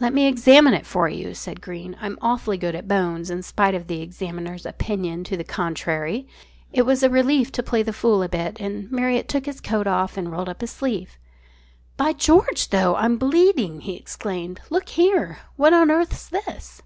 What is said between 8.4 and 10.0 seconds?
and Marriott took his coat